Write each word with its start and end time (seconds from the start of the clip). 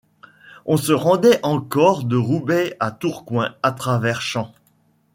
On 0.65 0.77
se 0.77 0.93
rendait 0.93 1.39
encore 1.43 2.03
de 2.05 2.15
Roubaix 2.15 2.75
à 2.79 2.89
Tourcoing 2.89 3.53
à 3.61 3.71
travers 3.71 4.19
champs. 4.23 4.51